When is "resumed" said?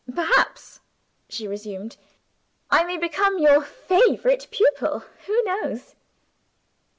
1.47-1.95